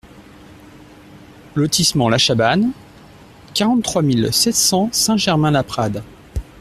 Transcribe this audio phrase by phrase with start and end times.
[1.53, 2.71] Lotissement La Chabanne,
[3.53, 6.01] quarante-trois mille sept cents Saint-Germain-Laprade